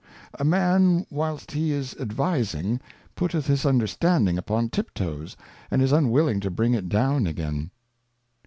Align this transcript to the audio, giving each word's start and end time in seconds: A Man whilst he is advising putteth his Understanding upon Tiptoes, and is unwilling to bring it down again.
A 0.39 0.43
Man 0.43 1.05
whilst 1.11 1.51
he 1.51 1.71
is 1.71 1.95
advising 1.99 2.81
putteth 3.15 3.45
his 3.45 3.67
Understanding 3.67 4.35
upon 4.35 4.69
Tiptoes, 4.69 5.37
and 5.69 5.79
is 5.79 5.91
unwilling 5.91 6.39
to 6.39 6.49
bring 6.49 6.73
it 6.73 6.89
down 6.89 7.27
again. 7.27 7.69